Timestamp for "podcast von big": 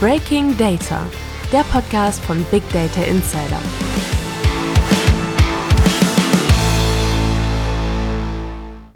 1.64-2.62